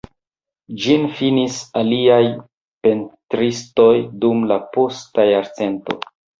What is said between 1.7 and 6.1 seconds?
aliaj pentristoj dum la posta jarcento.